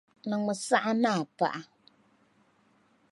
Niŋmi 0.29 0.53
siɣa 0.65 0.91
ni 1.01 1.09
a 1.21 1.23
paɣa. 1.37 1.61